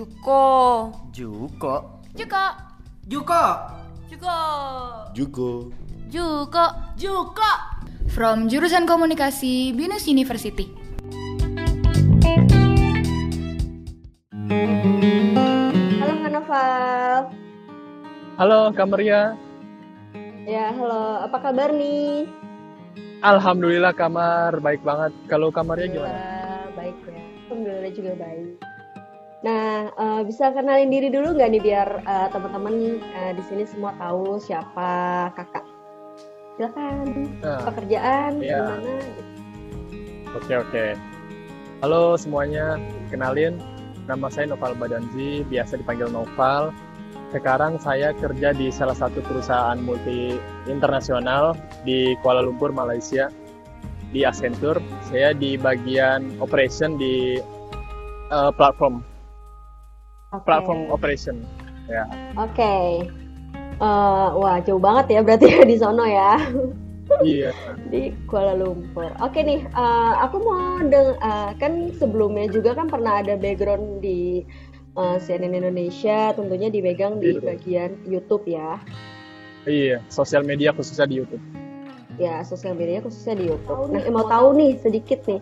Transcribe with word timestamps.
Juko. 0.00 0.88
Juko. 1.12 2.00
Juko. 2.16 2.44
Juko. 3.04 3.44
Juko. 4.08 4.36
Juko. 5.12 5.48
Juko. 6.08 6.64
Juko. 6.96 7.52
From 8.08 8.48
jurusan 8.48 8.88
komunikasi 8.88 9.76
Binus 9.76 10.08
University. 10.08 10.72
Halo 16.00 16.14
Noval. 16.32 17.28
Halo 18.40 18.58
Kak 18.72 18.88
Maria. 18.88 19.36
Ya, 20.48 20.72
halo. 20.80 21.28
Apa 21.28 21.44
kabar 21.44 21.76
nih? 21.76 22.24
Alhamdulillah 23.20 23.92
kamar 23.92 24.64
baik 24.64 24.80
banget. 24.80 25.12
Kalau 25.28 25.52
Kak 25.52 25.68
Maria 25.68 25.92
gimana? 25.92 26.24
Baik 26.72 26.96
ya. 27.04 27.20
Alhamdulillah 27.52 27.92
juga 27.92 28.16
baik. 28.16 28.69
Nah, 29.40 29.88
eh, 29.88 30.20
bisa 30.28 30.52
kenalin 30.52 30.92
diri 30.92 31.08
dulu 31.08 31.32
nggak 31.32 31.48
nih 31.56 31.62
biar 31.64 31.88
eh, 32.04 32.28
teman-teman 32.28 33.00
eh, 33.00 33.32
di 33.32 33.42
sini 33.48 33.64
semua 33.64 33.96
tahu 33.96 34.36
siapa 34.36 34.90
kakak? 35.32 35.64
Silakan. 36.60 37.06
Nah, 37.40 37.64
Pekerjaan 37.72 38.32
Iya. 38.44 38.60
gimana? 38.60 38.92
Oke 40.36 40.54
oke. 40.60 40.84
Halo 41.80 42.20
semuanya, 42.20 42.76
kenalin 43.08 43.56
nama 44.04 44.28
saya 44.28 44.52
Noval 44.52 44.76
Badanzi, 44.76 45.40
biasa 45.48 45.80
dipanggil 45.80 46.12
Noval. 46.12 46.68
Sekarang 47.32 47.80
saya 47.80 48.12
kerja 48.12 48.52
di 48.52 48.68
salah 48.68 48.92
satu 48.92 49.24
perusahaan 49.24 49.80
multi 49.80 50.36
internasional 50.68 51.56
di 51.88 52.12
Kuala 52.20 52.44
Lumpur, 52.44 52.76
Malaysia, 52.76 53.32
di 54.12 54.20
Accenture. 54.28 54.84
Saya 55.08 55.32
di 55.32 55.56
bagian 55.56 56.28
operation 56.44 57.00
di 57.00 57.40
eh, 58.28 58.50
platform 58.60 59.00
Oke. 60.30 60.46
platform 60.46 60.90
operation. 60.94 61.42
Ya. 61.90 62.06
Oke. 62.38 63.06
Eh, 63.80 64.28
wah, 64.36 64.62
jauh 64.62 64.78
banget 64.78 65.18
ya 65.18 65.20
berarti 65.26 65.46
ya 65.50 65.60
di 65.70 65.76
sono 65.80 66.06
ya. 66.06 66.38
Iya. 67.18 67.50
di 67.92 68.14
Kuala 68.30 68.54
Lumpur. 68.54 69.10
Oke 69.18 69.42
nih, 69.42 69.66
eh, 69.66 70.12
aku 70.22 70.36
mau 70.38 70.78
deng 70.86 71.18
eh, 71.18 71.50
kan 71.58 71.90
sebelumnya 71.98 72.46
juga 72.46 72.78
kan 72.78 72.86
pernah 72.86 73.18
ada 73.26 73.34
background 73.34 73.98
di 73.98 74.46
eh, 74.94 75.16
CNN 75.18 75.58
Indonesia, 75.58 76.30
tentunya 76.38 76.70
dipegang 76.70 77.18
di 77.18 77.34
bagian 77.42 77.98
YouTube 78.06 78.46
ya. 78.46 78.78
Iya, 79.66 80.00
sosial 80.08 80.46
media 80.46 80.70
khususnya 80.70 81.10
di 81.10 81.20
YouTube. 81.20 81.42
Ya, 82.20 82.44
sosial 82.44 82.76
media 82.76 83.02
khususnya 83.02 83.34
di 83.34 83.44
YouTube. 83.50 83.90
Nah, 83.90 84.04
mau 84.12 84.28
tahu 84.28 84.54
nih 84.54 84.78
sedikit 84.78 85.24
nih 85.26 85.40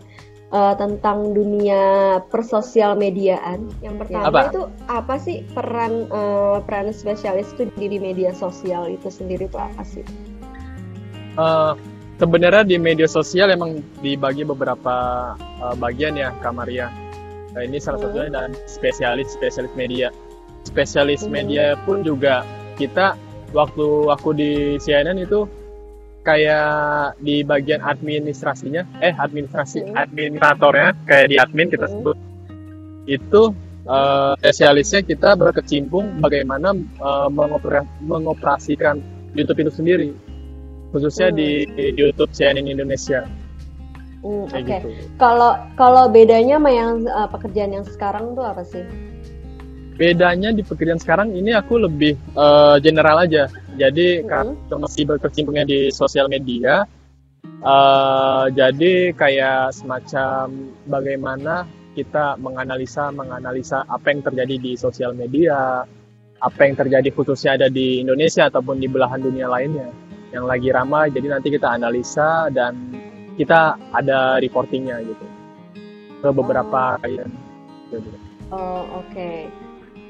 eh, 0.49 0.75
tentang 0.77 1.33
dunia 1.33 1.81
persosial 2.29 2.97
mediaan. 2.97 3.69
Yang 3.81 3.95
pertama 4.05 4.27
Apa? 4.29 4.41
itu 4.49 4.61
apa 4.89 5.15
sih 5.21 5.45
peran 5.53 6.09
eh, 6.09 6.57
peran 6.65 6.89
spesialis 6.91 7.53
itu 7.57 7.69
di 7.77 7.97
media 8.01 8.33
sosial 8.33 8.89
itu 8.89 9.09
sendiri 9.09 9.45
itu 9.45 9.57
apa 9.57 9.81
sih? 9.85 10.03
Eh, 11.39 11.73
sebenarnya 12.19 12.67
di 12.67 12.75
media 12.75 13.07
sosial 13.07 13.53
emang 13.53 13.79
dibagi 14.01 14.43
beberapa 14.43 14.95
eh, 15.37 15.75
bagian 15.77 16.17
ya, 16.17 16.33
Kak 16.41 16.53
Maria. 16.57 16.89
Nah, 17.53 17.65
ini 17.65 17.81
salah 17.81 17.97
Hmm. 17.97 18.13
satunya 18.13 18.29
dan 18.29 18.49
spesialis 18.69 19.33
spesialis 19.33 19.73
media. 19.73 20.13
Spesialis 20.67 21.25
Hmm. 21.25 21.33
media 21.33 21.73
pun 21.87 22.05
juga 22.05 22.45
kita 22.77 23.17
waktu 23.55 23.87
aku 24.13 24.29
di 24.37 24.77
CNN 24.77 25.17
itu 25.17 25.49
kayak 26.21 27.15
di 27.19 27.41
bagian 27.41 27.79
administrasinya, 27.81 28.83
eh 28.99 29.15
administrasi 29.15 29.83
Hmm. 29.83 29.95
administratornya 29.95 30.93
kayak 31.07 31.27
di 31.31 31.35
admin 31.39 31.67
kita 31.71 31.87
Hmm. 31.87 31.93
sebut. 31.99 32.17
Itu 33.05 33.41
eh, 33.89 34.33
spesialisnya 34.37 35.01
kita 35.01 35.33
berkecimpung 35.33 36.21
bagaimana 36.21 36.77
eh, 36.77 37.27
mengopera- 37.33 37.89
mengoperasikan 38.05 39.01
YouTube 39.33 39.65
itu 39.65 39.71
sendiri 39.81 40.09
khususnya 40.93 41.33
Hmm. 41.33 41.37
di, 41.37 41.49
di 41.73 41.85
YouTube 41.97 42.29
CNN 42.29 42.69
Indonesia 42.69 43.25
Hmm, 44.19 44.51
Oke. 44.51 44.51
kayak 44.51 44.83
gitu. 44.83 44.89
Kalau 45.15 45.55
kalau 45.79 46.11
bedanya 46.11 46.59
sama 46.59 46.69
yang 46.75 47.07
eh, 47.07 47.27
pekerjaan 47.31 47.71
yang 47.71 47.85
sekarang 47.87 48.35
tuh 48.35 48.43
apa 48.43 48.67
sih? 48.67 48.83
Bedanya 49.99 50.55
di 50.55 50.63
pekerjaan 50.63 50.95
sekarang 50.95 51.35
ini 51.35 51.51
aku 51.51 51.75
lebih 51.75 52.15
eh, 52.15 52.77
general 52.79 53.27
aja. 53.27 53.51
Jadi 53.75 54.23
Mhm. 54.23 54.27
karena 54.31 54.75
masih 54.79 55.03
berkecimpungnya 55.11 55.67
di 55.67 55.91
sosial 55.91 56.31
media, 56.31 56.87
eh, 57.43 58.45
jadi 58.55 59.11
kayak 59.11 59.75
semacam 59.75 60.71
bagaimana 60.87 61.67
kita 61.99 62.39
menganalisa 62.39 63.11
menganalisa 63.11 63.83
apa 63.91 64.15
yang 64.15 64.23
terjadi 64.23 64.55
di 64.55 64.71
sosial 64.79 65.11
media, 65.11 65.83
apa 66.39 66.59
yang 66.63 66.79
terjadi 66.79 67.11
khususnya 67.11 67.59
ada 67.59 67.67
di 67.67 67.99
Indonesia 67.99 68.47
ataupun 68.47 68.79
di 68.79 68.87
belahan 68.87 69.19
dunia 69.19 69.51
lainnya 69.51 69.91
yang 70.31 70.47
lagi 70.47 70.71
ramai. 70.71 71.11
Jadi 71.11 71.27
nanti 71.27 71.51
kita 71.51 71.75
analisa 71.75 72.47
dan 72.55 72.95
kita 73.35 73.75
ada 73.91 74.39
reportingnya 74.39 75.03
gitu 75.03 75.25
ke 76.23 76.29
beberapa 76.31 76.95
kayak 77.03 77.27
gitu. 77.91 78.07
Oh, 78.55 79.03
oke. 79.03 79.47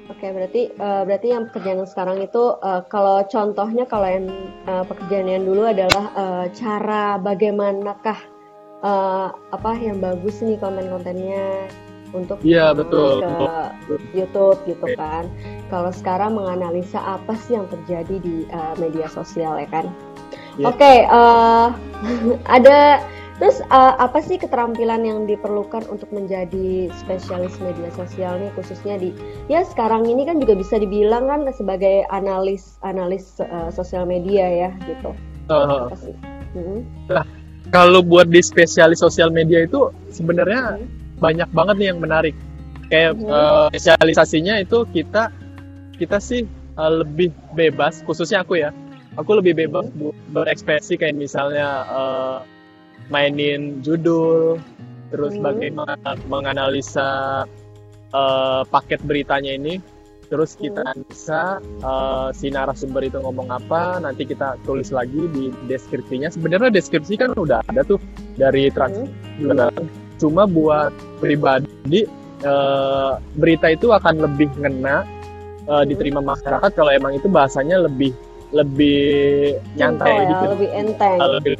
Oke, 0.10 0.26
berarti 0.34 0.74
eh, 0.74 1.02
berarti 1.06 1.28
yang 1.30 1.54
pekerjaan 1.54 1.86
sekarang 1.86 2.18
itu 2.26 2.58
eh, 2.66 2.82
kalau 2.90 3.22
contohnya 3.30 3.86
kalau 3.86 4.10
yang 4.10 4.26
eh, 4.66 4.84
pekerjaan 4.90 5.30
yang 5.30 5.44
dulu 5.46 5.70
adalah 5.70 6.06
eh, 6.18 6.46
cara 6.58 7.22
bagaimanakah 7.22 8.20
eh, 8.82 9.28
apa 9.30 9.72
yang 9.78 10.02
bagus 10.02 10.42
nih 10.42 10.58
konten-kontennya 10.58 11.70
untuk 12.10 12.42
Iya, 12.42 12.74
betul, 12.74 13.22
ke 13.22 13.30
betul. 13.30 13.98
YouTube 14.18 14.58
gitu 14.66 14.86
Oke. 14.90 14.98
kan. 14.98 15.30
Kalau 15.70 15.94
sekarang 15.94 16.34
menganalisa 16.34 16.98
apa 16.98 17.38
sih 17.46 17.54
yang 17.54 17.70
terjadi 17.70 18.18
di 18.18 18.50
eh, 18.50 18.74
media 18.82 19.06
sosial 19.06 19.62
ya 19.62 19.70
kan. 19.70 19.86
Iya. 20.58 20.74
Oke, 20.74 20.94
eh, 21.06 21.68
ada 22.58 23.06
terus 23.40 23.64
eh, 23.64 23.94
apa 23.96 24.20
sih 24.20 24.36
keterampilan 24.36 25.02
yang 25.02 25.24
diperlukan 25.24 25.88
untuk 25.88 26.12
menjadi 26.12 26.92
spesialis 26.94 27.56
media 27.64 27.88
sosial 27.96 28.36
nih 28.38 28.52
khususnya 28.54 29.00
di 29.00 29.16
ya 29.48 29.64
sekarang 29.64 30.04
ini 30.06 30.28
kan 30.28 30.44
juga 30.44 30.60
bisa 30.60 30.76
dibilang 30.76 31.26
kan 31.26 31.48
sebagai 31.56 32.04
analis 32.12 32.76
analis 32.84 33.40
eh, 33.40 33.72
sosial 33.72 34.04
media 34.04 34.44
ya 34.46 34.70
gitu. 34.86 35.16
Eh, 35.50 35.56
Apa 35.56 35.96
sih? 35.96 36.16
Hmm. 36.54 36.82
kalau 37.70 38.02
buat 38.02 38.28
di 38.28 38.42
spesialis 38.42 39.00
sosial 39.00 39.30
media 39.30 39.64
itu 39.64 39.88
sebenarnya 40.10 40.76
Hmm. 40.76 40.86
banyak 41.22 41.50
banget 41.56 41.76
nih 41.80 41.88
yang 41.96 42.00
menarik. 42.02 42.36
Kayak 42.90 43.16
Mhm. 43.18 43.30
eh, 43.30 43.66
spesialisasinya 43.72 44.56
itu 44.60 44.84
kita 44.92 45.32
kita 45.96 46.18
sih 46.20 46.44
eh, 46.76 46.92
lebih 46.92 47.32
bebas, 47.56 48.04
khususnya 48.04 48.44
aku 48.44 48.60
ya. 48.60 48.76
Aku 49.16 49.36
lebih 49.36 49.52
bebas 49.58 49.88
bu- 49.96 50.16
berekspresi 50.32 50.96
kayak 50.96 51.16
misalnya 51.16 51.68
eh, 51.88 52.38
mainin 53.10 53.82
judul, 53.82 54.62
terus 55.10 55.34
Mhm. 55.38 55.44
bagaimana 55.44 56.10
menganalisa 56.30 57.10
eh, 58.10 58.62
paket 58.74 59.02
beritanya 59.06 59.54
ini. 59.54 59.78
Terus 60.30 60.54
kita 60.58 60.82
analisa 60.86 61.58
eh, 61.62 62.30
si 62.34 62.50
narasumber 62.50 63.06
itu 63.06 63.18
ngomong 63.22 63.50
apa, 63.50 63.98
nanti 64.02 64.26
kita 64.26 64.58
tulis 64.66 64.90
lagi 64.90 65.30
di 65.30 65.54
deskripsinya. 65.70 66.30
Sebenarnya 66.30 66.74
deskripsi 66.74 67.18
kan 67.18 67.34
udah 67.38 67.62
ada 67.70 67.82
tuh 67.86 68.02
dari 68.38 68.70
trans 68.74 69.10
Hmm. 69.40 69.86
Cuma 70.20 70.44
buat 70.50 70.90
pribadi 71.22 72.06
eh, 72.42 73.12
berita 73.38 73.68
itu 73.74 73.94
akan 73.94 74.26
lebih 74.26 74.50
ngena 74.58 75.06
eh, 75.70 75.84
diterima 75.86 76.22
masyarakat 76.22 76.72
kalau 76.74 76.90
emang 76.90 77.14
itu 77.14 77.30
bahasanya 77.30 77.86
lebih 77.86 78.14
lebih 78.50 79.54
nyantai 79.78 80.26
ya, 80.26 80.30
gitu. 80.34 80.46
lebih 80.58 80.70
enteng. 80.74 81.18
Eh, 81.22 81.30
lebih. 81.38 81.56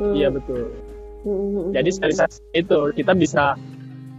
Hmm. 0.00 0.16
Iya 0.16 0.28
betul. 0.32 0.72
Hmm. 1.20 1.76
Jadi 1.76 1.90
spesialisasi 1.92 2.40
itu 2.56 2.78
kita 2.96 3.12
bisa 3.12 3.52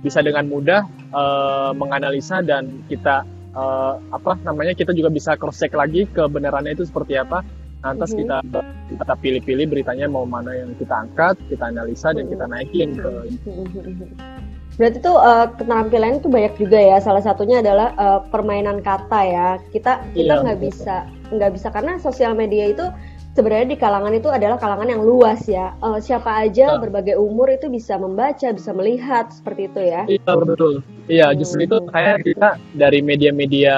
bisa 0.05 0.21
dengan 0.21 0.45
mudah 0.45 0.85
eh, 1.09 1.71
menganalisa 1.73 2.45
dan 2.45 2.85
kita 2.85 3.25
eh, 3.51 3.93
apa 4.13 4.37
namanya 4.45 4.77
kita 4.77 4.93
juga 4.93 5.09
bisa 5.09 5.33
cross 5.33 5.57
check 5.57 5.73
lagi 5.73 6.05
kebenarannya 6.13 6.77
itu 6.77 6.85
seperti 6.85 7.17
apa. 7.17 7.41
Lantas 7.81 8.13
Mhm. 8.13 8.17
kita 8.21 8.37
kita 8.93 9.13
pilih-pilih 9.17 9.65
beritanya 9.73 10.05
mau 10.05 10.21
mana 10.21 10.53
yang 10.53 10.69
kita 10.77 10.93
angkat, 11.01 11.33
kita 11.49 11.73
analisa 11.73 12.13
dan 12.13 12.29
kita 12.29 12.45
naikin 12.45 12.93
ke 12.93 13.09
Berarti 14.79 14.97
tuh 15.03 15.17
eh, 15.19 15.47
keterampilan 15.57 16.21
itu 16.21 16.29
banyak 16.31 16.53
juga 16.57 16.79
ya. 16.79 16.97
Salah 17.01 17.25
satunya 17.25 17.59
adalah 17.65 17.91
eh, 17.97 18.19
permainan 18.29 18.85
kata 18.85 19.19
ya. 19.25 19.47
Kita 19.73 20.05
kita 20.13 20.33
Iya, 20.37 20.43
nggak 20.45 20.57
betul. 20.61 20.69
bisa 20.69 20.95
nggak 21.31 21.51
bisa 21.57 21.67
karena 21.73 21.93
sosial 21.97 22.33
media 22.37 22.69
itu 22.69 22.85
sebenarnya 23.31 23.67
di 23.71 23.77
kalangan 23.79 24.13
itu 24.15 24.27
adalah 24.27 24.57
kalangan 24.59 24.89
yang 24.91 25.03
luas 25.03 25.41
ya. 25.47 25.75
Eh, 25.79 25.99
siapa 26.03 26.43
aja 26.43 26.75
Betul. 26.75 26.81
berbagai 26.87 27.15
umur 27.19 27.47
itu 27.51 27.71
bisa 27.71 27.95
membaca, 27.95 28.47
bisa 28.51 28.71
melihat 28.75 29.31
seperti 29.31 29.61
itu 29.71 29.81
ya. 29.81 30.01
Iya 30.07 30.31
betul. 30.35 30.73
Iya 31.07 31.27
justru 31.35 31.67
itu 31.67 31.77
kayak 31.91 32.23
kita 32.23 32.49
dari 32.75 32.99
media-media 33.03 33.77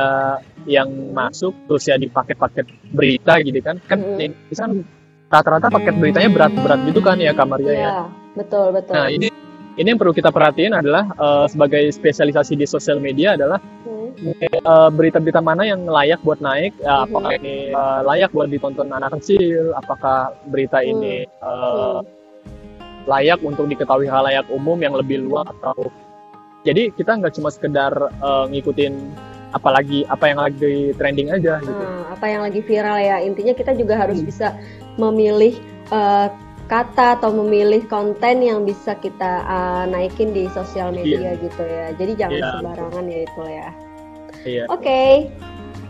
yang 0.63 0.89
masuk 1.11 1.51
terus 1.67 1.83
ya 1.91 1.99
di 1.99 2.07
paket-paket 2.07 2.63
berita 2.95 3.35
gitu 3.43 3.59
kan 3.59 3.83
kan 3.83 3.99
ini 4.15 4.31
kan 4.55 4.79
rata-rata 5.27 5.67
paket 5.67 5.99
beritanya 5.99 6.29
berat-berat 6.31 6.79
gitu 6.87 7.01
kan 7.03 7.17
ya 7.19 7.35
kamarnya 7.35 7.73
ya. 7.73 7.79
Iya, 7.81 7.97
betul 8.37 8.65
betul. 8.71 8.93
Nah 8.95 9.07
ini 9.11 9.27
ini 9.77 9.87
yang 9.89 9.99
perlu 9.99 10.13
kita 10.13 10.29
perhatiin 10.29 10.73
adalah 10.73 11.09
uh, 11.17 11.45
sebagai 11.49 11.89
spesialisasi 11.89 12.53
di 12.57 12.65
sosial 12.69 13.01
media 13.01 13.33
adalah 13.37 13.59
Hmm. 14.13 14.29
uh, 14.69 14.93
berita-berita 14.93 15.41
mana 15.41 15.65
yang 15.65 15.89
layak 15.89 16.21
buat 16.21 16.37
naik, 16.37 16.77
uh, 16.85 17.01
Mhm. 17.01 17.03
apakah 17.09 17.31
ini 17.41 17.55
uh, 17.73 17.99
layak 18.05 18.29
buat 18.29 18.45
ditonton 18.45 18.93
anak 18.93 19.17
kecil, 19.17 19.73
apakah 19.73 20.37
berita 20.53 20.85
ini 20.85 21.25
uh, 21.41 21.99
Hmm. 21.99 23.09
layak 23.09 23.41
untuk 23.41 23.65
diketahui 23.65 24.05
halayak 24.05 24.45
umum 24.53 24.77
yang 24.77 24.93
lebih 24.93 25.25
luas 25.25 25.49
atau 25.49 25.89
jadi 26.63 26.93
kita 26.93 27.19
nggak 27.19 27.33
cuma 27.35 27.49
sekedar 27.51 27.91
uh, 28.23 28.45
ngikutin 28.47 28.93
apalagi 29.53 30.01
apa 30.09 30.25
yang 30.29 30.39
lagi 30.41 30.95
trending 30.97 31.29
aja 31.29 31.61
gitu. 31.61 31.83
Ah, 31.83 32.17
apa 32.17 32.25
yang 32.25 32.41
lagi 32.41 32.61
viral 32.65 32.97
ya 32.97 33.21
intinya 33.21 33.53
kita 33.53 33.77
juga 33.77 33.97
harus 34.01 34.17
bisa 34.25 34.57
memilih 34.97 35.53
eh, 35.93 36.27
kata 36.71 37.19
atau 37.19 37.29
memilih 37.33 37.83
konten 37.87 38.43
yang 38.43 38.63
bisa 38.63 38.95
kita 38.99 39.43
eh, 39.43 39.83
naikin 39.91 40.31
di 40.31 40.47
sosial 40.51 40.91
media 40.95 41.35
gitu 41.37 41.63
ya 41.63 41.91
jadi 41.95 42.13
jangan 42.27 42.39
Iya. 42.39 42.51
sembarangan 42.57 43.05
ya 43.09 43.19
itu 43.25 43.41
ya 43.47 43.69
Iya. 44.43 44.63
oke 44.67 45.03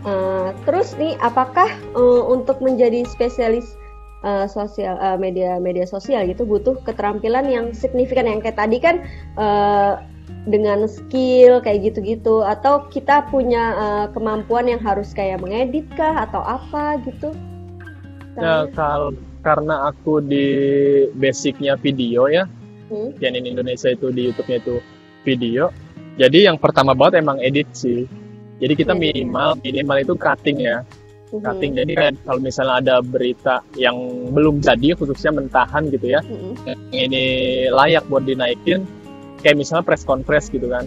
Eh, 0.04 0.48
terus 0.68 0.92
nih 1.00 1.16
apakah 1.24 1.64
eh, 1.72 2.22
untuk 2.28 2.60
menjadi 2.60 3.08
spesialis 3.08 3.80
eh, 4.20 4.44
sosial 4.44 5.00
eh, 5.00 5.16
media 5.16 5.56
media 5.56 5.88
sosial 5.88 6.28
gitu 6.28 6.44
butuh 6.44 6.76
keterampilan 6.84 7.48
yang 7.48 7.72
signifikan 7.72 8.28
yang 8.28 8.44
kayak 8.44 8.60
tadi 8.60 8.76
kan 8.84 9.00
eh, 9.40 9.92
dengan 10.44 10.84
skill 10.84 11.64
kayak 11.64 11.88
gitu-gitu 11.88 12.44
atau 12.44 12.84
kita 12.92 13.24
punya 13.32 13.64
eh, 13.80 14.06
kemampuan 14.12 14.68
yang 14.68 14.80
harus 14.84 15.16
kayak 15.16 15.40
mengedit 15.40 15.88
kah 15.96 16.28
atau 16.28 16.44
apa 16.44 17.00
gitu? 17.08 17.32
Ya, 18.36 18.68
kalau 18.76 19.16
karena 19.44 19.92
aku 19.92 20.24
di 20.24 20.46
basicnya 21.12 21.76
video 21.76 22.26
ya, 22.32 22.48
Hmm? 22.88 23.16
CNN 23.16 23.48
Indonesia 23.48 23.88
itu 23.88 24.12
di 24.12 24.28
YouTube-nya 24.28 24.58
itu 24.60 24.76
video. 25.24 25.72
Jadi 26.20 26.46
yang 26.46 26.60
pertama 26.60 26.92
banget 26.92 27.24
emang 27.24 27.40
edit 27.40 27.66
sih. 27.72 28.04
Jadi 28.60 28.72
kita 28.78 28.94
iya. 28.94 29.00
minimal 29.00 29.58
minimal 29.64 29.96
itu 29.98 30.14
cutting 30.14 30.62
ya, 30.62 30.84
Mhm. 31.32 31.42
cutting. 31.42 31.72
Jadi 31.74 31.92
kan 31.96 32.12
kalau 32.22 32.40
misalnya 32.44 32.74
ada 32.78 32.96
berita 33.02 33.64
yang 33.74 33.96
belum 34.30 34.62
jadi 34.62 34.94
khususnya 34.94 35.34
mentahan 35.34 35.90
gitu 35.90 36.06
ya, 36.12 36.20
yang 36.68 36.80
ini 36.92 37.24
layak 37.72 38.06
buat 38.06 38.22
dinaikin, 38.22 38.86
kayak 39.42 39.58
misalnya 39.58 39.82
press 39.82 40.06
conference 40.06 40.52
gitu 40.52 40.70
kan. 40.70 40.86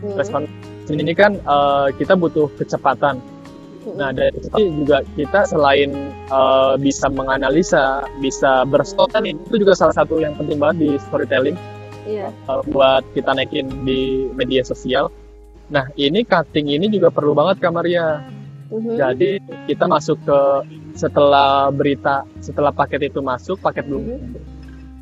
Mhm. 0.00 0.16
Press 0.16 0.30
conference 0.32 0.88
ini 0.88 1.12
kan 1.12 1.36
eh, 1.36 1.86
kita 2.00 2.16
butuh 2.16 2.48
kecepatan. 2.56 3.20
Nah, 3.94 4.10
dari 4.10 4.34
situ 4.42 4.82
juga 4.82 5.06
kita 5.14 5.46
selain 5.46 5.94
eh, 6.26 6.74
bisa 6.82 7.06
menganalisa, 7.06 8.02
bisa 8.18 8.66
berstorytelling, 8.66 9.38
itu 9.46 9.62
juga 9.62 9.78
salah 9.78 9.94
satu 9.94 10.18
yang 10.18 10.34
penting 10.34 10.58
banget 10.58 10.76
di 10.82 10.90
storytelling 11.06 11.54
Iya. 12.06 12.34
eh, 12.34 12.62
buat 12.70 13.06
kita 13.14 13.30
naikin 13.38 13.86
di 13.86 14.26
media 14.34 14.66
sosial. 14.66 15.14
Nah, 15.70 15.86
ini 15.98 16.26
cutting 16.26 16.70
ini 16.70 16.90
juga 16.90 17.10
perlu 17.14 17.34
banget 17.34 17.62
Kak 17.62 17.74
Maria. 17.74 18.22
Mhm. 18.70 18.98
Jadi 18.98 19.30
kita 19.70 19.86
masuk 19.86 20.18
ke 20.26 20.40
setelah 20.98 21.70
berita, 21.70 22.26
setelah 22.42 22.74
paket 22.74 23.14
itu 23.14 23.22
masuk, 23.22 23.62
paket 23.62 23.86
belum. 23.86 24.02
Mhm. 24.02 24.34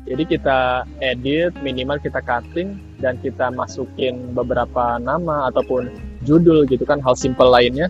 Jadi 0.05 0.23
kita 0.37 0.85
edit, 1.01 1.57
minimal 1.65 1.97
kita 1.97 2.21
cutting 2.21 2.77
dan 3.01 3.17
kita 3.25 3.49
masukin 3.49 4.37
beberapa 4.37 5.01
nama 5.01 5.49
ataupun 5.49 5.89
judul 6.21 6.69
gitu 6.69 6.85
kan, 6.85 7.01
hal 7.01 7.17
simple 7.17 7.49
lainnya. 7.49 7.89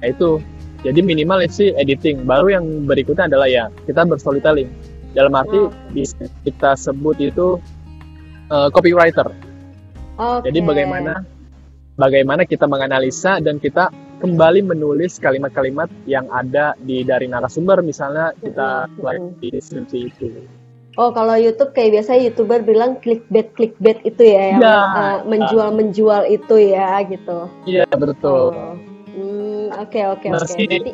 Nah, 0.00 0.08
itu. 0.08 0.40
Jadi 0.80 1.04
minimal 1.04 1.44
sih 1.52 1.76
editing. 1.76 2.24
Baru 2.24 2.48
yang 2.48 2.64
berikutnya 2.88 3.28
adalah 3.28 3.48
ya 3.48 3.68
kita 3.84 4.08
berstorytelling. 4.08 4.68
Dalam 5.12 5.34
arti 5.36 5.58
Oh. 5.58 5.74
bisa 5.90 6.30
kita 6.46 6.78
sebut 6.78 7.18
itu 7.20 7.60
uh, 8.48 8.68
copywriter. 8.72 9.28
Oke. 10.16 10.48
Jadi 10.48 10.58
bagaimana 10.64 11.20
bagaimana 12.00 12.42
kita 12.48 12.64
menganalisa 12.64 13.42
dan 13.44 13.60
kita 13.60 13.92
kembali 14.20 14.64
menulis 14.64 15.16
kalimat-kalimat 15.16 15.88
yang 16.04 16.28
ada 16.28 16.76
di 16.80 17.02
dari 17.04 17.28
narasumber 17.28 17.80
misalnya 17.80 18.36
kita 18.40 18.88
mulai 19.00 19.16
mhm. 19.20 19.36
di 19.40 19.48
deskripsi 19.52 19.98
itu. 20.08 20.26
Oh, 20.98 21.14
kalau 21.14 21.38
YouTube 21.38 21.72
kayak 21.72 22.02
biasa 22.02 22.18
YouTuber 22.18 22.66
bilang 22.66 22.98
clickbait 23.00 23.54
clickbait 23.54 24.02
itu 24.04 24.22
ya 24.26 24.56
yang 24.56 24.60
Ya. 24.60 24.78
eh, 24.90 25.18
menjual-menjual 25.24 26.28
itu 26.28 26.56
ya 26.74 27.00
gitu. 27.06 27.38
Iya 27.64 27.86
betul. 27.94 28.52
Oh. 28.52 28.74
Oke 29.80 30.04
oke 30.04 30.28
oke. 30.28 30.36
Berarti 30.36 30.92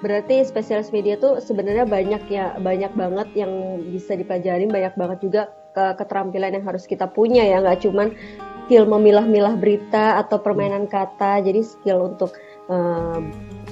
berarti 0.00 0.36
spesialis 0.48 0.88
media 0.96 1.20
tuh 1.20 1.44
sebenarnya 1.44 1.84
banyak 1.84 2.22
ya, 2.32 2.56
banyak 2.56 2.92
banget 2.96 3.28
yang 3.36 3.84
bisa 3.92 4.16
dipelajarin, 4.16 4.72
banyak 4.72 4.96
banget 4.96 5.18
juga 5.20 5.42
ke- 5.76 5.94
keterampilan 6.00 6.56
yang 6.56 6.64
harus 6.64 6.88
kita 6.88 7.04
punya 7.04 7.44
ya, 7.44 7.60
nggak 7.60 7.84
cuman 7.84 8.16
skill 8.64 8.88
memilah-milah 8.88 9.60
berita 9.60 10.16
atau 10.24 10.40
permainan 10.40 10.88
kata, 10.88 11.44
jadi 11.44 11.60
skill 11.60 12.16
untuk 12.16 12.32
eh, 12.70 13.18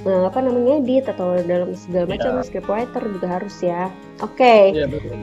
eh, 0.05 0.23
apa 0.27 0.39
namanya 0.43 0.83
edit 0.83 1.07
atau 1.07 1.39
dalam 1.39 1.71
segala 1.71 2.13
macam 2.13 2.35
Iya. 2.35 2.45
scriptwriter 2.45 3.03
juga 3.09 3.27
harus 3.39 3.55
ya. 3.63 3.87
Oke. 4.21 4.75
Iya 4.75 4.85
betul. 4.91 5.17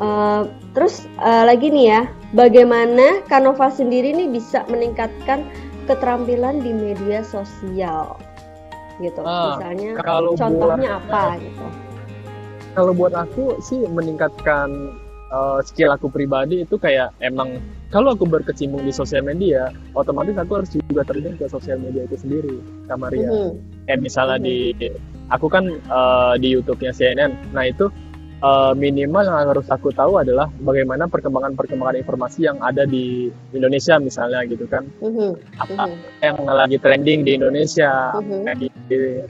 Eh, 0.00 0.42
terus 0.74 1.04
eh, 1.22 1.44
lagi 1.46 1.68
nih 1.70 1.86
ya, 1.92 2.02
bagaimana 2.34 3.22
Canova 3.30 3.68
sendiri 3.70 4.10
nih 4.16 4.32
bisa 4.32 4.64
meningkatkan 4.72 5.44
keterampilan 5.88 6.60
di 6.60 6.70
media 6.76 7.24
sosial, 7.24 8.20
gitu. 9.00 9.24
Ah, 9.24 9.56
Misalnya, 9.56 9.90
kalau 10.04 10.36
contohnya 10.36 11.00
buat- 11.00 11.08
apa 11.08 11.22
gitu? 11.40 11.66
Kalau 12.76 12.92
buat 12.94 13.14
aku 13.16 13.58
sih 13.58 13.80
meningkatkan 13.90 14.92
uh, 15.32 15.58
skill 15.64 15.90
aku 15.90 16.06
pribadi 16.12 16.62
itu 16.62 16.78
kayak 16.78 17.10
emang 17.18 17.58
kalau 17.88 18.12
aku 18.12 18.28
berkecimpung 18.28 18.84
di 18.84 18.92
sosial 18.92 19.24
media, 19.24 19.72
otomatis 19.96 20.36
aku 20.36 20.60
harus 20.60 20.70
juga 20.76 21.08
terjun 21.08 21.34
ke 21.40 21.48
sosial 21.48 21.80
media 21.80 22.04
itu 22.04 22.20
sendiri, 22.20 22.60
Kamaria. 22.86 23.32
Mhm. 23.32 23.50
Kayak 23.88 24.00
misalnya 24.04 24.36
di 24.44 24.76
aku 25.32 25.48
kan 25.48 25.64
uh, 25.88 26.36
di 26.36 26.52
YouTube-nya 26.52 26.92
CNN. 26.92 27.32
Nah, 27.56 27.64
itu 27.64 27.88
uh, 28.42 28.72
minimal 28.74 29.22
yang 29.24 29.36
harus 29.50 29.66
aku 29.70 29.90
tahu 29.94 30.20
adalah 30.22 30.46
bagaimana 30.62 31.10
perkembangan-perkembangan 31.10 31.96
informasi 32.02 32.46
yang 32.46 32.58
ada 32.62 32.86
di 32.86 33.32
Indonesia 33.54 33.98
misalnya 33.98 34.44
gitu 34.46 34.64
kan. 34.70 34.86
Mhm. 35.02 35.30
Apa 35.58 35.82
Mhm. 35.86 35.98
yang 36.22 36.36
lagi 36.46 36.76
trending 36.78 37.20
di 37.26 37.30
Indonesia, 37.38 38.14
Mhm. 38.18 38.40
yang 38.46 38.58
di, 38.58 38.68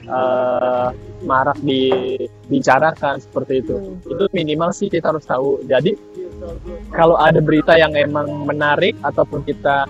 uh, 0.07 0.89
marak 1.25 1.57
dibicarakan 1.61 3.19
seperti 3.19 3.65
itu. 3.65 3.75
Mhm. 3.75 4.11
Itu 4.15 4.25
minimal 4.33 4.69
sih 4.71 4.87
kita 4.87 5.11
harus 5.13 5.25
tahu. 5.25 5.61
Jadi 5.67 5.97
kalau 6.95 7.19
ada 7.19 7.43
berita 7.43 7.75
yang 7.75 7.91
emang 7.99 8.47
menarik 8.47 8.95
ataupun 9.03 9.43
kita 9.43 9.83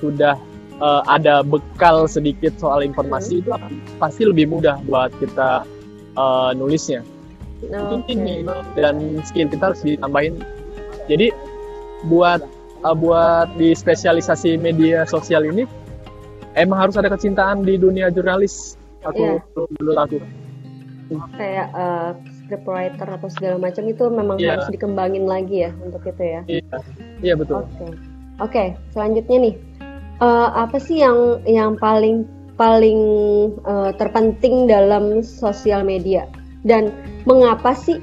sudah 0.00 0.32
uh, 0.80 1.04
ada 1.04 1.44
bekal 1.44 2.08
sedikit 2.08 2.56
soal 2.56 2.80
informasi 2.80 3.44
itu 3.44 3.52
pasti 4.00 4.24
lebih 4.24 4.48
mudah 4.48 4.80
buat 4.88 5.12
kita 5.20 5.68
uh, 6.16 6.50
nulisnya. 6.56 7.04
Itu 7.60 7.96
Oke. 8.00 8.12
ini 8.12 8.44
dan 8.76 9.20
skill 9.24 9.48
kita 9.52 9.72
harus 9.72 9.80
ditambahin. 9.84 10.40
Jadi 11.06 11.28
buat 12.08 12.40
uh, 12.84 12.96
buat 12.96 13.52
di 13.60 13.76
spesialisasi 13.76 14.56
media 14.56 15.04
sosial 15.04 15.44
ini 15.44 15.68
emang 16.56 16.88
harus 16.88 16.96
ada 16.96 17.12
kecintaan 17.12 17.62
di 17.62 17.76
dunia 17.76 18.08
jurnalis. 18.08 18.76
Aku 19.04 19.40
Iya. 19.40 19.64
menurut 19.80 19.98
aku. 20.00 20.18
Kayak 21.34 21.68
eh, 21.74 22.10
scriptwriter 22.38 23.08
atau 23.18 23.28
segala 23.32 23.56
macam 23.58 23.82
itu 23.90 24.04
memang 24.12 24.38
Iya. 24.38 24.56
harus 24.56 24.68
dikembangin 24.70 25.26
lagi 25.26 25.66
ya 25.66 25.70
untuk 25.82 26.06
itu 26.06 26.22
ya. 26.22 26.40
Iya, 26.46 26.76
iya 27.24 27.34
betul. 27.34 27.66
Oke, 27.66 27.86
oke. 28.38 28.64
Selanjutnya 28.94 29.38
nih, 29.50 29.54
Eh, 30.20 30.48
apa 30.52 30.76
sih 30.76 31.00
yang 31.00 31.40
yang 31.48 31.80
paling 31.80 32.28
paling 32.60 33.00
eh, 33.64 33.90
terpenting 33.96 34.68
dalam 34.68 35.24
sosial 35.24 35.80
media 35.80 36.28
dan 36.64 36.92
mengapa 37.24 37.72
sih 37.72 37.98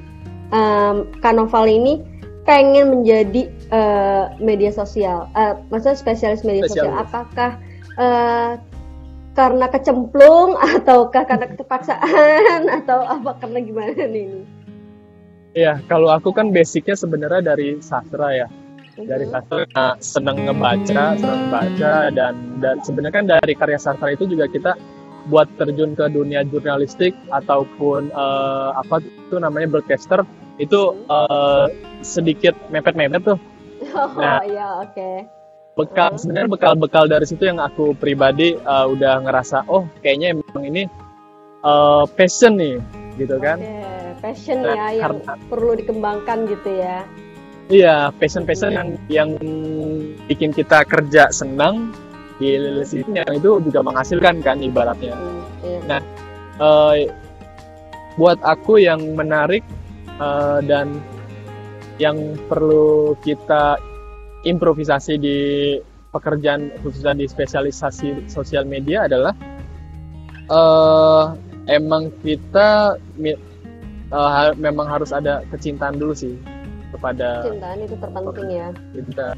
em, 0.54 1.06
Kanoval 1.22 1.68
ini 1.70 2.02
pengen 2.48 3.00
menjadi 3.00 3.52
eh, 3.52 4.26
media 4.40 4.72
sosial? 4.72 5.28
Eh, 5.36 5.54
maksudnya 5.68 6.00
spesialis 6.00 6.48
media 6.48 6.64
sosial? 6.66 6.90
Spesialis. 6.96 7.04
Apakah 7.04 7.52
eh, 8.00 8.52
karena 9.38 9.66
kecemplung 9.70 10.58
ataukah 10.80 11.24
karena 11.28 11.46
keterpaksaan 11.52 12.62
atau 12.84 13.06
apa 13.06 13.38
karena 13.44 13.60
gimana 13.62 13.94
nih? 13.94 14.26
ini? 14.26 14.42
Iya, 15.58 15.82
kalau 15.90 16.14
aku 16.14 16.30
kan 16.34 16.54
basicnya 16.54 16.94
sebenarnya 16.94 17.42
dari 17.54 17.82
sastra 17.82 18.30
ya. 18.34 18.48
Dari 18.98 19.26
Mhm. 19.26 19.34
sastra 19.34 19.62
nah, 19.74 19.94
seneng 20.02 20.38
ngebaca, 20.50 21.04
seneng 21.18 21.44
baca 21.54 21.94
dan 22.14 22.34
dan 22.62 22.76
sebenarnya 22.82 23.14
kan 23.14 23.26
dari 23.30 23.54
karya 23.54 23.78
sastra 23.78 24.14
itu 24.14 24.26
juga 24.30 24.50
kita 24.50 24.74
buat 25.28 25.48
terjun 25.56 25.92
ke 25.92 26.08
dunia 26.08 26.42
jurnalistik 26.44 27.12
ataupun 27.30 28.08
eh, 28.08 28.70
apa 28.74 29.00
itu 29.00 29.36
namanya 29.36 29.68
broadcaster 29.70 30.24
itu 30.58 30.80
eh, 31.06 31.66
sedikit 32.02 32.56
mepet-mepet 32.70 33.24
tuh 33.26 33.40
Oh 33.88 34.10
Nah. 34.16 34.42
ya 34.42 34.82
oke. 34.82 35.10
bekal 35.78 36.18
sebenarnya 36.18 36.50
bekal-bekal 36.50 37.06
dari 37.06 37.22
situ 37.24 37.46
yang 37.46 37.60
aku 37.60 37.94
pribadi 37.94 38.56
eh, 38.56 38.86
udah 38.88 39.22
ngerasa 39.22 39.68
oh 39.68 39.86
kayaknya 40.00 40.34
emang 40.34 40.64
ini 40.64 40.84
eh, 41.62 42.04
passion 42.14 42.58
nih 42.58 42.82
gitu 43.18 43.38
kan 43.38 43.62
passion 44.18 44.62
Nah, 44.62 44.74
ya 44.74 44.86
yang 44.98 45.22
karena- 45.22 45.38
perlu 45.46 45.72
dikembangkan 45.76 46.38
gitu 46.48 46.70
ya. 46.74 47.06
iya 47.68 48.10
passion-passion 48.12 48.72
yang 48.72 48.90
yang 49.08 49.30
bikin 50.26 50.50
kita 50.50 50.82
kerja 50.84 51.30
senang 51.30 51.94
di 52.38 52.54
yang 53.14 53.34
itu 53.34 53.58
juga 53.66 53.80
menghasilkan 53.82 54.46
kan 54.46 54.62
ibaratnya. 54.62 55.18
Hmm, 55.18 55.42
iya. 55.66 55.80
Nah, 55.90 56.02
eh, 56.62 56.96
buat 58.18 58.38
aku 58.46 58.82
yang 58.82 59.02
menarik 59.18 59.66
eh, 60.22 60.60
dan 60.66 61.02
yang 61.98 62.38
perlu 62.46 63.18
kita 63.26 63.82
improvisasi 64.46 65.18
di 65.18 65.38
pekerjaan 66.14 66.72
khususnya 66.86 67.18
di 67.18 67.26
spesialisasi 67.26 68.30
sosial 68.30 68.64
media 68.64 69.10
adalah 69.10 69.34
eh 70.48 71.24
emang 71.68 72.08
kita 72.24 72.96
ha- 74.12 74.56
memang 74.56 74.88
harus 74.88 75.12
ada 75.12 75.44
kecintaan 75.52 76.00
dulu 76.00 76.16
sih 76.16 76.40
kepada 76.96 77.44
Cintaan 77.44 77.78
itu 77.84 77.96
terpenting 78.00 78.48
ya. 78.48 78.68
kita. 78.96 79.30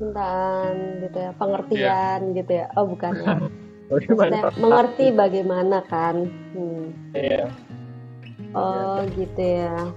Cintaan 0.00 1.04
gitu 1.04 1.18
ya, 1.20 1.30
pengertian 1.36 2.20
gitu 2.32 2.52
ya. 2.64 2.66
Oh 2.72 2.88
bukan 2.88 3.12
ya. 3.20 3.36
Maksudnya 3.92 4.48
mengerti 4.56 5.06
bagaimana 5.12 5.84
kan. 5.84 6.24
Hmm. 6.56 6.96
Iya. 7.12 7.52
Oh 8.56 9.04
gitu 9.12 9.44
ya. 9.44 9.92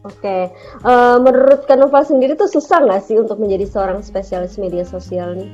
Oke, 0.00 0.48
Eh, 0.80 1.16
menurut 1.20 1.68
Kanova 1.68 2.00
sendiri 2.00 2.32
tuh 2.32 2.48
susah 2.48 2.80
nggak 2.80 3.04
sih 3.04 3.20
untuk 3.20 3.36
menjadi 3.36 3.68
seorang 3.68 4.00
spesialis 4.00 4.56
media 4.56 4.80
sosial 4.80 5.36
nih? 5.36 5.50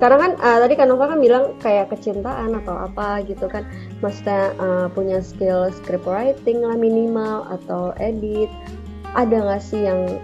Karena 0.00 0.16
kan 0.18 0.32
eh, 0.40 0.58
tadi 0.64 0.74
Kanova 0.74 1.12
kan 1.12 1.20
bilang 1.20 1.54
kayak 1.60 1.92
kecintaan 1.92 2.56
atau 2.64 2.74
apa 2.74 3.20
gitu 3.28 3.44
kan, 3.46 3.68
maksudnya 4.00 4.56
eh, 4.56 4.86
punya 4.96 5.20
skill 5.20 5.68
script 5.70 6.08
writing 6.08 6.64
lah 6.64 6.74
minimal 6.80 7.44
atau 7.52 7.92
edit. 8.00 8.48
Ada 9.12 9.36
nggak 9.46 9.62
sih 9.62 9.84
yang 9.84 10.16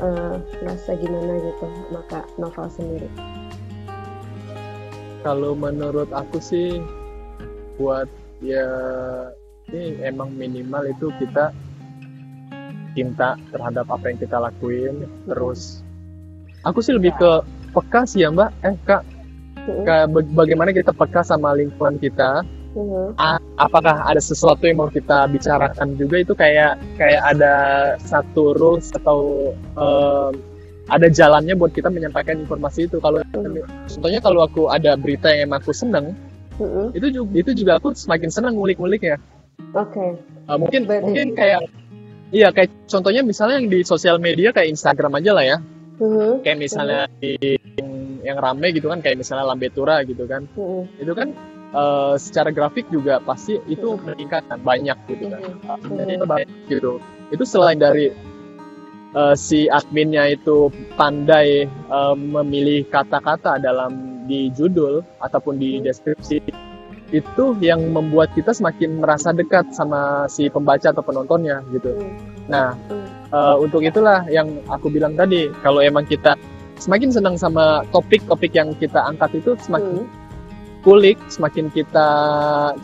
eh, 0.00 0.34
ngerasa 0.62 0.90
gimana 0.98 1.32
gitu 1.38 1.66
maka 1.94 2.26
novel 2.40 2.66
sendiri? 2.70 3.08
Kalau 5.24 5.56
menurut 5.56 6.12
aku 6.12 6.36
sih 6.38 6.80
buat 7.80 8.06
ya 8.44 8.68
ini 9.72 9.96
emang 10.04 10.30
minimal 10.36 10.84
itu 10.86 11.08
kita 11.16 11.50
cinta 12.94 13.34
terhadap 13.50 13.88
apa 13.90 14.04
yang 14.12 14.18
kita 14.20 14.36
lakuin 14.38 15.08
terus 15.26 15.82
aku 16.62 16.78
sih 16.84 16.94
lebih 16.94 17.10
ke 17.18 17.30
peka 17.74 18.06
sih 18.06 18.22
ya 18.22 18.30
mbak. 18.30 18.52
Eh 18.62 18.76
kak 18.86 19.02
baga- 19.64 20.12
bagaimana 20.36 20.70
kita 20.70 20.92
peka 20.92 21.24
sama 21.24 21.56
lingkungan 21.56 21.96
kita 21.98 22.44
A- 23.14 23.42
apakah 23.56 24.02
ada 24.02 24.18
sesuatu 24.18 24.62
yang 24.62 24.78
mau 24.78 24.88
kita 24.88 25.26
bicarakan 25.26 25.94
juga? 25.94 26.16
Itu 26.18 26.34
kayak 26.34 26.78
kayak 26.94 27.22
ada 27.24 27.54
satu 27.98 28.52
rules 28.52 28.90
atau 28.92 29.50
em, 29.54 30.32
ada 30.84 31.06
jalannya 31.06 31.54
buat 31.54 31.70
kita 31.70 31.88
menyampaikan 31.88 32.36
informasi 32.36 32.86
itu. 32.86 32.98
Kalau 32.98 33.22
contohnya 33.88 34.20
kalau 34.20 34.42
aku 34.42 34.68
ada 34.68 34.94
berita 34.94 35.30
yang 35.30 35.48
emang 35.48 35.62
aku 35.62 35.70
seneng 35.70 36.12
Mhm. 36.54 36.94
itu 36.94 37.06
juga 37.10 37.30
itu 37.34 37.50
juga 37.52 37.72
aku 37.78 37.90
semakin 37.92 38.30
senang 38.30 38.54
ngulik-ngulik 38.54 39.02
ya 39.02 39.18
Oke. 39.74 40.14
Uh, 40.46 40.54
mungkin 40.54 40.86
Berarti- 40.86 41.02
mungkin 41.02 41.26
kayak 41.34 41.66
iya 42.30 42.50
kayak 42.50 42.70
contohnya 42.86 43.22
misalnya 43.22 43.58
yang 43.58 43.66
di 43.66 43.82
sosial 43.82 44.18
media 44.18 44.50
kayak 44.50 44.70
Instagram 44.70 45.18
aja 45.18 45.30
lah 45.34 45.42
ya. 45.46 45.58
Mhm. 45.94 46.42
kayak 46.42 46.58
misalnya 46.58 47.06
di 47.18 47.38
yang, 47.78 47.90
yang 48.22 48.36
rame 48.38 48.70
gitu 48.70 48.86
kan 48.86 48.98
kayak 48.98 49.14
misalnya 49.16 49.46
Lambe 49.46 49.70
Tura 49.70 50.02
gitu 50.02 50.26
kan. 50.26 50.42
Itu 50.94 51.10
kan 51.14 51.34
uh, 51.74 52.14
secara 52.16 52.54
grafik 52.54 52.86
juga 52.88 53.20
pasti 53.20 53.58
itu 53.66 53.98
meningkat 54.00 54.46
kan 54.46 54.62
banyak 54.62 54.96
gitu 55.10 55.28
kan 55.28 55.42
jadi 55.90 56.12
itu 56.16 56.26
banyak 56.26 56.48
gitu 56.70 56.92
itu 57.34 57.44
selain 57.44 57.76
dari 57.82 58.14
uh, 59.14 59.34
si 59.34 59.66
adminnya 59.68 60.34
itu 60.34 60.70
pandai 60.94 61.66
uh, 61.90 62.14
memilih 62.14 62.86
kata-kata 62.88 63.58
dalam 63.58 64.24
di 64.24 64.48
judul 64.54 65.04
ataupun 65.20 65.60
di 65.60 65.78
Hmm. 65.78 65.84
deskripsi 65.84 66.38
itu 67.12 67.44
yang 67.62 67.94
membuat 67.94 68.32
kita 68.34 68.50
semakin 68.50 68.98
merasa 68.98 69.30
dekat 69.30 69.70
sama 69.70 70.26
si 70.26 70.50
pembaca 70.50 70.90
atau 70.90 71.04
penontonnya 71.04 71.62
gitu. 71.70 71.94
Mhm. 71.94 72.50
Nah, 72.50 72.74
uh, 73.30 73.54
untuk 73.60 73.86
itulah 73.86 74.26
yang 74.26 74.50
aku 74.66 74.90
bilang 74.90 75.14
tadi, 75.14 75.46
kalau 75.62 75.78
emang 75.78 76.08
kita 76.10 76.34
semakin 76.80 77.14
senang 77.14 77.36
sama 77.38 77.86
topik-topik 77.94 78.50
yang 78.56 78.74
kita 78.82 78.98
angkat 78.98 79.38
itu 79.38 79.54
semakin 79.62 80.02
Hmm. 80.02 80.23
Kulik, 80.84 81.16
semakin 81.32 81.72
kita 81.72 82.08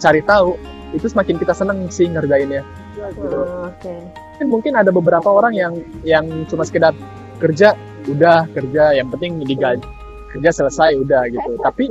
cari 0.01 0.25
tahu, 0.25 0.57
itu 0.97 1.07
semakin 1.07 1.37
kita 1.37 1.53
senang 1.53 1.87
sih 1.93 2.09
ngerjainnya. 2.09 2.65
Gitu. 2.97 3.29
Oh, 3.29 3.69
Oke. 3.69 3.95
Mungkin, 4.41 4.47
mungkin 4.49 4.73
ada 4.81 4.91
beberapa 4.91 5.29
orang 5.29 5.53
yang 5.53 5.73
yang 6.03 6.25
cuma 6.49 6.65
sekedar 6.65 6.97
kerja, 7.39 7.77
udah 8.09 8.49
kerja, 8.57 8.97
yang 8.97 9.13
penting 9.13 9.45
digaji, 9.45 9.85
kerja 10.33 10.51
selesai 10.51 10.97
udah 10.97 11.29
gitu. 11.29 11.61
Tapi 11.61 11.85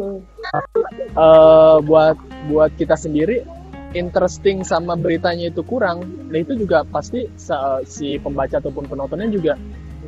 eh 1.13 1.78
buat 1.86 2.18
buat 2.50 2.72
kita 2.74 2.98
sendiri 2.98 3.46
interesting 3.94 4.62
sama 4.62 4.94
beritanya 4.94 5.50
itu 5.50 5.66
kurang, 5.66 6.06
nah 6.30 6.38
itu 6.42 6.54
juga 6.54 6.86
pasti 6.86 7.25
sa- 7.38 7.82
si 7.86 8.22
pembaca 8.22 8.62
ataupun 8.62 8.86
penontonnya 8.86 9.30
juga 9.30 9.54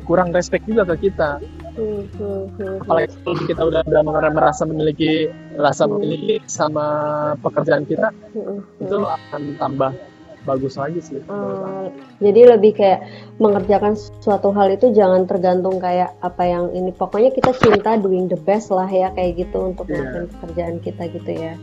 kurang 0.06 0.34
respect 0.34 0.66
juga 0.66 0.86
ke 0.94 1.10
kita. 1.10 1.38
Hmm, 1.72 2.04
hmm, 2.04 2.42
hmm, 2.60 2.74
Apalagi 2.84 3.08
kalau 3.24 3.40
kita 3.48 3.62
udah, 3.64 3.80
udah 3.88 4.32
merasa 4.32 4.68
memiliki 4.68 5.32
rasa 5.56 5.88
memiliki 5.88 6.44
sama 6.44 6.84
pekerjaan 7.40 7.88
kita, 7.88 8.12
hmm, 8.36 8.44
hmm. 8.44 8.84
itu 8.84 8.96
akan 9.00 9.42
tambah 9.56 9.92
bagus 10.42 10.74
lagi 10.74 11.00
sih. 11.00 11.16
Eh, 11.22 11.86
jadi 12.18 12.58
lebih 12.58 12.74
kayak 12.74 13.00
mengerjakan 13.38 13.94
suatu 14.20 14.50
hal 14.52 14.74
itu 14.74 14.90
jangan 14.90 15.24
tergantung 15.24 15.78
kayak 15.78 16.12
apa 16.18 16.42
yang 16.44 16.68
ini 16.74 16.90
pokoknya 16.90 17.30
kita 17.30 17.54
cinta 17.56 17.94
doing 17.96 18.26
the 18.26 18.36
best 18.42 18.68
lah 18.68 18.90
ya 18.90 19.14
kayak 19.14 19.46
gitu 19.46 19.70
untuk 19.72 19.86
Iya. 19.86 20.02
melakukan 20.02 20.24
pekerjaan 20.34 20.76
kita 20.82 21.02
gitu 21.14 21.30
ya 21.30 21.54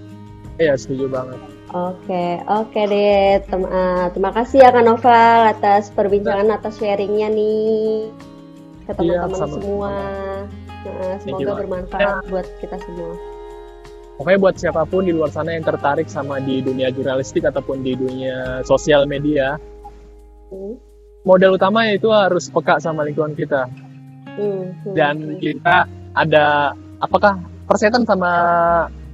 Iya 0.59 0.73
setuju 0.75 1.07
banget. 1.11 1.39
oke 1.71 2.25
oke 2.47 2.81
deh 2.87 3.43
Tem- 3.47 3.71
eh, 3.71 4.05
terima 4.15 4.31
kasih 4.31 4.57
ya 4.63 4.69
Kak 4.71 4.83
Noval 4.83 5.39
atas 5.51 5.91
perbincangan 5.91 6.47
atas 6.47 6.79
sharingnya 6.79 7.27
nih 7.31 8.11
ke 8.89 8.97
teman-teman 8.97 9.29
Iya, 9.29 9.37
sama- 9.37 9.55
semua. 9.61 9.91
Eh, 10.79 11.15
Thank 11.21 11.37
you 11.37 11.45
semoga 11.45 11.53
bermanfaat 11.61 12.25
buat 12.25 12.47
kita 12.57 12.75
semua. 12.81 13.11
Pokoknya 14.17 14.39
buat 14.41 14.55
siapa 14.57 14.81
pun 14.83 15.05
di 15.05 15.13
luar 15.15 15.31
sana 15.31 15.55
yang 15.55 15.63
tertarik 15.63 16.09
sama 16.11 16.41
di 16.41 16.59
dunia 16.59 16.91
jurnalistik 16.91 17.45
ataupun 17.45 17.85
di 17.85 17.95
dunia 17.95 18.65
sosial 18.65 19.05
media, 19.05 19.55
Hmm, 20.49 20.75
modal 21.21 21.55
utamanya 21.55 21.93
itu 21.93 22.09
harus 22.09 22.49
peka 22.49 22.81
sama 22.81 23.05
lingkungan 23.05 23.37
kita. 23.37 23.69
hmm, 24.29 24.63
hmm, 24.87 24.93
dan 24.95 25.15
hmm. 25.19 25.37
kita 25.37 25.83
ada 26.15 26.71
apakah 26.97 27.37
persetan 27.67 28.07
sama 28.07 28.31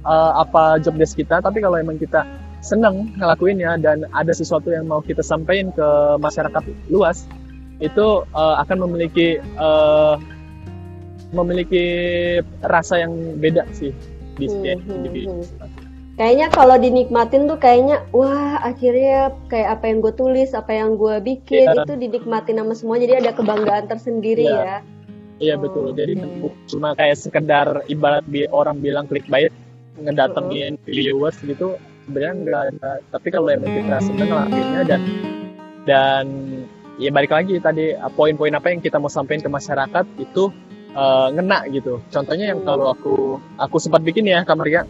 uh, 0.00 0.32
apa 0.38 0.78
job 0.78 0.94
desk 0.94 1.18
kita 1.18 1.42
tapi 1.42 1.58
kalau 1.58 1.74
emang 1.76 1.98
kita 1.98 2.22
seneng 2.62 3.10
ngelakuinnya 3.18 3.74
dan 3.78 4.06
ada 4.14 4.30
sesuatu 4.30 4.70
yang 4.70 4.86
mau 4.86 5.02
kita 5.02 5.20
sampaikan 5.20 5.74
ke 5.74 5.88
masyarakat 6.18 6.62
luas 6.88 7.26
itu 7.78 8.06
uh, 8.32 8.56
akan 8.64 8.88
memiliki 8.88 9.36
uh, 9.60 10.16
memiliki 11.34 11.84
rasa 12.64 13.02
yang 13.02 13.12
beda 13.36 13.66
sih 13.74 13.90
di 14.36 14.46
Hmm, 14.46 14.52
setiap 14.52 14.78
hmm, 14.84 14.94
individu. 14.94 15.32
Kayaknya 16.16 16.46
kalau 16.48 16.76
dinikmatin 16.80 17.44
tuh 17.44 17.60
kayaknya 17.60 18.00
wah 18.16 18.56
akhirnya 18.64 19.36
kayak 19.52 19.76
apa 19.76 19.84
yang 19.92 19.98
gue 20.00 20.14
tulis, 20.16 20.56
apa 20.56 20.72
yang 20.72 20.96
gue 20.96 21.20
bikin 21.20 21.68
Iya. 21.68 21.84
itu 21.84 21.92
dinikmatin 21.92 22.56
sama 22.56 22.72
semua 22.72 22.96
jadi 22.96 23.20
ada 23.20 23.36
kebanggaan 23.36 23.84
tersendiri 23.84 24.48
Iya. 24.48 24.64
ya. 24.64 24.76
Iya 25.36 25.54
Oh, 25.60 25.68
betul. 25.68 25.86
Jadi 25.92 26.12
bukan 26.16 26.56
cuma 26.72 26.88
kayak 26.96 27.20
sekedar 27.20 27.84
ibarat 27.92 28.24
bi- 28.24 28.48
orang 28.48 28.80
bilang 28.80 29.04
clickbait 29.04 29.52
ngedatengin 30.00 30.80
viewers 30.88 31.36
gitu 31.44 31.76
sebenarnya 32.08 32.32
enggak 32.32 32.62
ada. 32.72 32.90
Tapi 33.12 33.28
kalau 33.28 33.48
emang 33.52 33.72
kita 33.76 33.96
seneng 34.00 34.28
ngelakuinnya 34.32 34.82
dan 34.88 35.00
dan 35.84 36.26
ya 36.96 37.12
balik 37.12 37.32
lagi 37.32 37.60
tadi 37.60 37.92
uh, 37.92 38.12
poin-poin 38.12 38.52
apa 38.52 38.72
yang 38.72 38.80
kita 38.80 38.96
mau 38.96 39.12
sampaikan 39.12 39.44
ke 39.44 39.50
masyarakat 39.52 40.04
itu 40.20 40.52
uh, 40.96 41.28
ngena 41.32 41.68
gitu. 41.72 42.00
Contohnya 42.08 42.56
yang 42.56 42.64
kalau 42.64 42.92
aku 42.92 43.40
aku 43.60 43.76
sempat 43.76 44.00
bikin 44.02 44.28
ya 44.28 44.42
Kamaria 44.42 44.88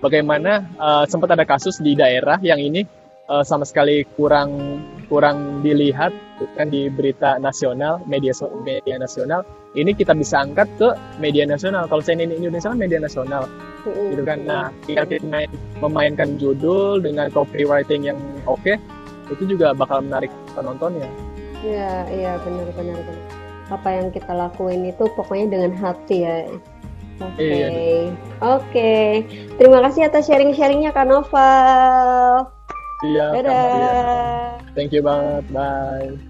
bagaimana 0.00 0.64
uh, 0.80 1.04
sempat 1.04 1.36
ada 1.36 1.44
kasus 1.44 1.78
di 1.78 1.92
daerah 1.92 2.40
yang 2.40 2.58
ini 2.58 2.88
uh, 3.28 3.44
sama 3.44 3.68
sekali 3.68 4.08
kurang 4.16 4.80
kurang 5.06 5.60
dilihat 5.60 6.14
kan 6.56 6.72
di 6.72 6.88
berita 6.88 7.36
nasional 7.36 8.00
media 8.08 8.32
media 8.64 8.96
nasional. 8.96 9.44
Ini 9.70 9.94
kita 9.94 10.18
bisa 10.18 10.42
angkat 10.42 10.66
ke 10.80 10.88
media 11.22 11.46
nasional. 11.46 11.86
Kalau 11.86 12.02
CNN 12.02 12.34
Indonesia 12.34 12.72
kan 12.72 12.80
media 12.80 12.98
nasional. 12.98 13.46
Gitu 13.84 14.22
kan. 14.26 14.42
Nah 14.42 14.72
kita 14.82 15.20
main- 15.22 15.52
memainkan 15.78 16.40
judul 16.40 16.98
dengan 17.04 17.28
copywriting 17.30 18.08
yang 18.08 18.18
oke 18.48 18.80
itu 19.30 19.42
juga 19.56 19.72
bakal 19.72 20.02
menarik 20.04 20.30
penontonnya 20.52 21.08
Iya, 21.60 22.08
iya 22.08 22.32
benar 22.40 22.72
benar 22.72 22.96
benar. 23.04 23.26
Apa 23.68 23.88
yang 24.00 24.08
kita 24.08 24.32
lakuin 24.32 24.88
itu 24.88 25.04
pokoknya 25.12 25.46
dengan 25.52 25.72
hati 25.76 26.24
ya. 26.24 26.48
Oke. 27.20 27.44
Iya. 27.44 27.68
Oke. 28.40 28.92
Terima 29.60 29.84
kasih 29.84 30.08
atas 30.08 30.24
sharing-sharingnya 30.24 30.96
Kak 30.96 31.04
Noval. 31.04 32.48
iya 33.04 33.28
Kak 33.28 33.44
Maria. 33.44 33.92
Dadah. 33.92 34.50
thank 34.76 34.92
you 34.92 35.00
banget 35.04 35.44
bye 35.52 36.29